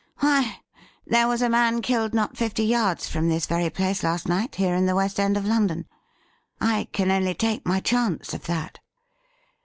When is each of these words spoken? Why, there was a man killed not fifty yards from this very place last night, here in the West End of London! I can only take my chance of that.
Why, 0.17 0.61
there 1.05 1.27
was 1.27 1.43
a 1.43 1.47
man 1.49 1.83
killed 1.83 2.15
not 2.15 2.35
fifty 2.35 2.63
yards 2.63 3.07
from 3.07 3.29
this 3.29 3.45
very 3.45 3.69
place 3.69 4.01
last 4.01 4.27
night, 4.27 4.55
here 4.55 4.73
in 4.73 4.87
the 4.87 4.95
West 4.95 5.19
End 5.19 5.37
of 5.37 5.45
London! 5.45 5.85
I 6.59 6.87
can 6.91 7.11
only 7.11 7.35
take 7.35 7.67
my 7.67 7.79
chance 7.81 8.33
of 8.33 8.45
that. 8.47 8.79